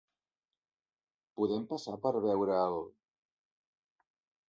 [1.41, 2.81] Podem passar per veure el...?